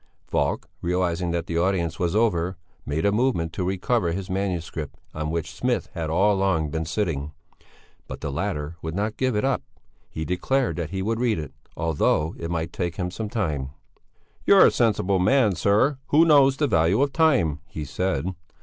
[0.25, 2.57] Falk, realizing that the audience was over,
[2.87, 7.33] made a movement to recover his manuscript on which Smith had all along been sitting.
[8.07, 9.61] But the latter would not give it up;
[10.09, 13.69] he declared that he would read it, although it might take him some time.
[14.43, 18.33] "You're a sensible man, sir, who knows the value of time," he said.